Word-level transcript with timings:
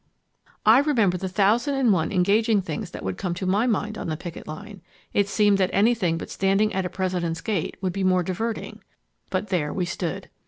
"I 0.65 0.79
remember 0.79 1.15
the 1.15 1.29
thousand 1.29 1.75
and 1.75 1.93
one 1.93 2.11
engaging 2.11 2.59
things 2.63 2.89
that 2.89 3.03
would 3.03 3.19
come 3.19 3.35
to 3.35 3.45
my 3.45 3.67
mind 3.67 3.99
on 3.99 4.07
the 4.09 4.17
picket 4.17 4.47
line. 4.47 4.81
It 5.13 5.27
seemed 5.29 5.59
that 5.59 5.69
anything 5.73 6.17
but 6.17 6.31
standing 6.31 6.73
at 6.73 6.87
a 6.87 6.89
President's 6.89 7.41
gate 7.41 7.77
would 7.81 7.93
be 7.93 8.03
more 8.03 8.23
diverting. 8.23 8.81
But 9.29 9.49
there 9.49 9.71
we 9.71 9.85
stood. 9.85 10.31